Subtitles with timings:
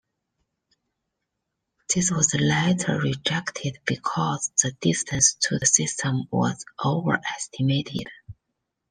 [1.93, 8.07] This was later rejected because the distance to the system was overestimated.